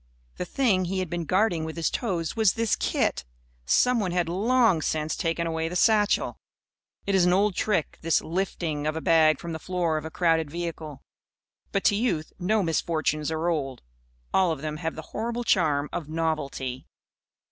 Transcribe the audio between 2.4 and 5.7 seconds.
this kit. Someone had long since taken away